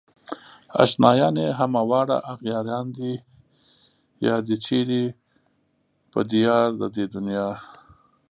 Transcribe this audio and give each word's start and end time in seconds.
اشنايان 0.83 1.35
يې 1.43 1.49
همه 1.59 1.81
واړه 1.89 2.17
اغياران 2.31 2.85
دي 2.97 3.13
يار 4.25 4.41
دئ 4.47 4.55
چيرې 4.65 5.03
په 6.11 6.19
ديار 6.31 6.67
د 6.79 6.81
دې 6.95 7.05
دنيا 7.13 7.47